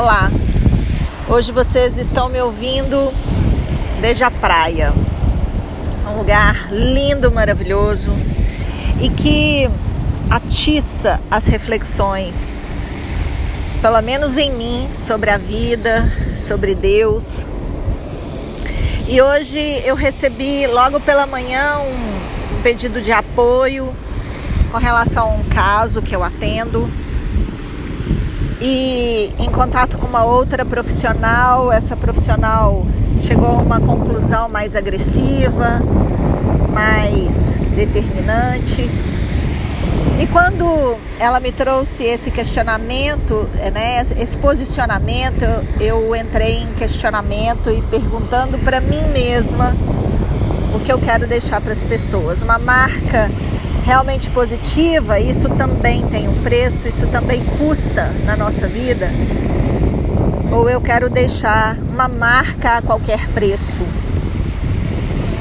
[0.00, 0.30] Olá,
[1.28, 3.12] hoje vocês estão me ouvindo
[4.00, 4.92] desde a praia,
[6.06, 8.12] um lugar lindo, maravilhoso.
[9.00, 9.68] E que
[10.30, 12.52] atiça as reflexões,
[13.82, 17.44] pelo menos em mim, sobre a vida, sobre Deus.
[19.08, 23.92] E hoje eu recebi logo pela manhã um pedido de apoio
[24.70, 26.88] com relação a um caso que eu atendo
[28.60, 32.84] e em contato com uma outra profissional, essa profissional
[33.22, 35.80] chegou a uma conclusão mais agressiva,
[36.72, 38.90] mais determinante.
[40.20, 45.44] E quando ela me trouxe esse questionamento, né, esse posicionamento,
[45.80, 49.76] eu entrei em questionamento e perguntando para mim mesma
[50.74, 52.42] o que eu quero deixar para as pessoas.
[52.42, 53.30] Uma marca
[53.88, 59.08] realmente positiva, isso também tem um preço, isso também custa na nossa vida?
[60.52, 63.82] Ou eu quero deixar uma marca a qualquer preço?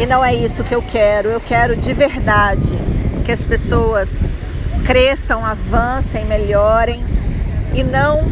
[0.00, 2.76] E não é isso que eu quero, eu quero de verdade
[3.24, 4.28] que as pessoas
[4.84, 7.00] cresçam, avancem, melhorem
[7.72, 8.24] e não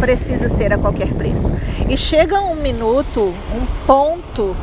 [0.00, 1.52] precisa ser a qualquer preço.
[1.88, 4.56] E chega um minuto, um ponto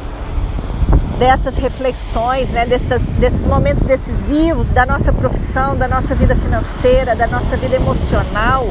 [1.19, 7.27] dessas reflexões, né, dessas, desses momentos decisivos da nossa profissão, da nossa vida financeira, da
[7.27, 8.65] nossa vida emocional,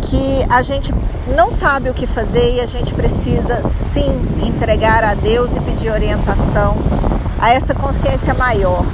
[0.00, 0.92] que a gente
[1.36, 4.10] não sabe o que fazer e a gente precisa sim
[4.42, 6.76] entregar a Deus e pedir orientação
[7.38, 8.84] a essa consciência maior.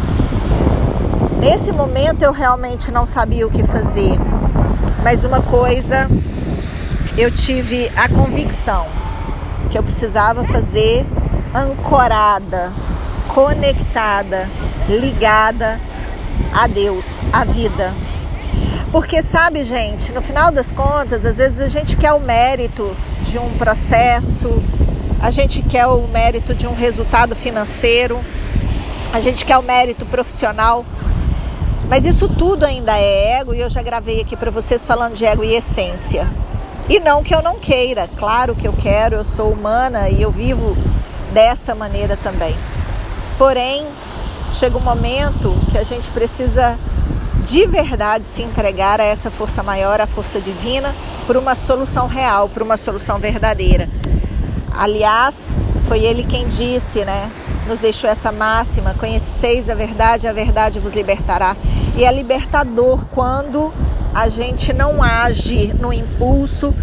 [1.39, 4.19] Nesse momento eu realmente não sabia o que fazer,
[5.05, 6.11] mas uma coisa
[7.17, 8.87] eu tive a convicção
[9.71, 11.07] que eu precisava fazer
[11.55, 12.73] ancorada,
[13.29, 14.49] conectada,
[14.89, 15.81] ligada
[16.53, 17.93] a Deus, à vida.
[18.93, 23.39] Porque sabe, gente, no final das contas, às vezes a gente quer o mérito de
[23.39, 24.63] um processo,
[25.21, 28.19] a gente quer o mérito de um resultado financeiro,
[29.13, 30.85] a gente quer o mérito profissional,
[31.89, 35.25] mas isso tudo ainda é ego e eu já gravei aqui para vocês falando de
[35.25, 36.29] ego e essência.
[36.89, 40.31] E não que eu não queira, claro que eu quero, eu sou humana e eu
[40.33, 40.77] vivo
[41.33, 42.57] dessa maneira também.
[43.39, 43.87] Porém,
[44.53, 46.79] chega um momento que a gente precisa
[47.47, 50.95] de verdade se entregar a essa força maior, a força divina,
[51.27, 53.89] por uma solução real, por uma solução verdadeira.
[54.77, 55.55] Aliás,
[55.87, 57.31] foi ele quem disse, né?
[57.67, 61.57] Nos deixou essa máxima: conheceis a verdade, a verdade vos libertará.
[61.97, 63.73] E é libertador quando
[64.15, 66.75] a gente não age no impulso,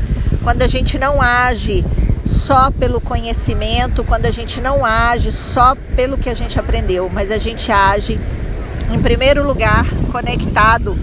[0.44, 1.86] quando a gente não age
[2.28, 7.32] só pelo conhecimento, quando a gente não age só pelo que a gente aprendeu, mas
[7.32, 8.20] a gente age,
[8.92, 10.98] em primeiro lugar, conectado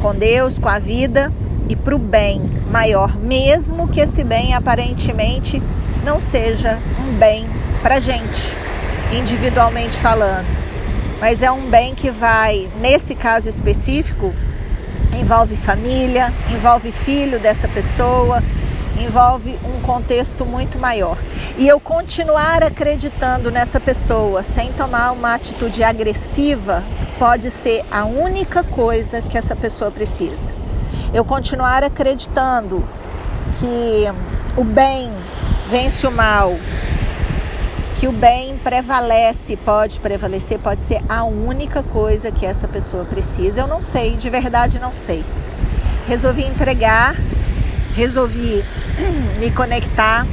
[0.00, 1.32] com Deus, com a vida
[1.68, 2.40] e para o bem
[2.70, 5.62] maior, mesmo que esse bem aparentemente
[6.04, 7.46] não seja um bem
[7.82, 8.56] para gente,
[9.12, 10.46] individualmente falando,
[11.20, 14.32] mas é um bem que vai, nesse caso específico,
[15.18, 18.42] envolve família, envolve filho dessa pessoa,
[19.00, 21.16] envolve um contexto muito maior.
[21.56, 26.82] E eu continuar acreditando nessa pessoa sem tomar uma atitude agressiva
[27.18, 30.54] pode ser a única coisa que essa pessoa precisa.
[31.14, 32.84] Eu continuar acreditando
[33.58, 34.04] que
[34.56, 35.10] o bem
[35.70, 36.54] vence o mal,
[37.98, 43.60] que o bem prevalece, pode prevalecer, pode ser a única coisa que essa pessoa precisa.
[43.60, 45.24] Eu não sei, de verdade não sei.
[46.06, 47.16] Resolvi entregar
[47.96, 48.62] resolvi
[49.40, 50.26] me conectar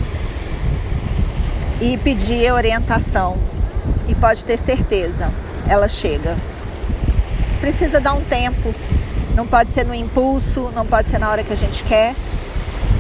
[1.82, 3.38] e pedir orientação.
[4.08, 5.32] E pode ter certeza,
[5.68, 6.38] ela chega.
[7.62, 8.76] Precisa dar um tempo,
[9.34, 12.14] não pode ser no impulso, não pode ser na hora que a gente quer,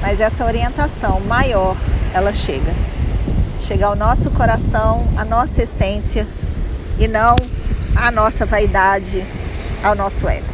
[0.01, 1.75] mas essa orientação maior,
[2.13, 2.73] ela chega.
[3.59, 6.25] Chega ao nosso coração, à nossa essência
[6.97, 7.35] e não
[7.95, 9.25] à nossa vaidade,
[9.83, 10.52] ao nosso ego.